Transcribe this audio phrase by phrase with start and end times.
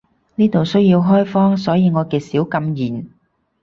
[0.33, 3.07] 呢度需要開荒，所以我極少禁言